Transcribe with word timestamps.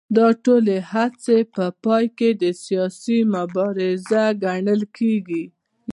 دا 0.17 0.27
ټولې 0.43 0.77
هڅې 0.91 1.37
په 1.53 1.65
پای 1.83 2.05
کې 2.17 2.29
سیاسي 2.65 3.17
مبارزه 3.35 4.23
ګڼل 4.43 4.81
کېږي 4.97 5.43